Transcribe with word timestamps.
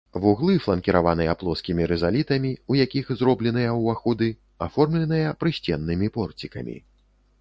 Вуглы 0.21 0.53
фланкіраваныя 0.61 1.33
плоскімі 1.41 1.83
рызалітамі, 1.91 2.51
у 2.75 2.79
якіх 2.85 3.11
зробленыя 3.19 3.77
ўваходы, 3.83 4.31
аформленыя 4.69 5.37
прысценнымі 5.45 6.07
порцікамі. 6.17 6.75